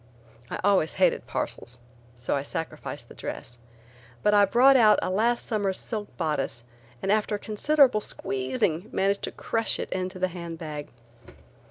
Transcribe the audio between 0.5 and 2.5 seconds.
always hated parcels so I